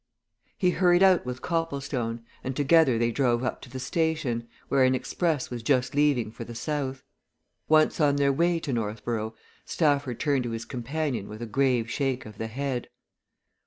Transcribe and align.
He 0.57 0.71
hurried 0.71 1.03
out 1.03 1.27
with 1.27 1.43
Copplestone 1.43 2.25
and 2.43 2.55
together 2.55 2.97
they 2.97 3.11
drove 3.11 3.43
up 3.43 3.61
to 3.61 3.69
the 3.69 3.79
station, 3.79 4.47
where 4.67 4.83
an 4.83 4.95
express 4.95 5.51
was 5.51 5.61
just 5.61 5.93
leaving 5.93 6.31
for 6.31 6.43
the 6.43 6.55
south. 6.55 7.03
Once 7.69 8.01
on 8.01 8.15
their 8.15 8.33
way 8.33 8.59
to 8.61 8.73
Northborough, 8.73 9.35
Stafford 9.63 10.19
turned 10.19 10.45
to 10.45 10.49
his 10.57 10.65
companion 10.65 11.29
with 11.29 11.43
a 11.43 11.45
grave 11.45 11.87
shake 11.91 12.25
of 12.25 12.39
the 12.39 12.47
head. 12.47 12.89